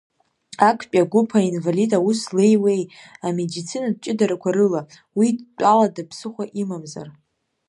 Актәи 0.69 1.01
агәыԥ 1.03 1.29
аинвалид 1.37 1.91
аус 1.97 2.19
злеиуеи, 2.25 2.83
амедицинатә 3.25 4.01
ҷыдарақәа 4.05 4.49
рыла, 4.55 4.81
уи 5.17 5.27
дтәалада 5.37 6.03
ԥсыхәа 6.09 6.45
имамзар? 6.61 7.07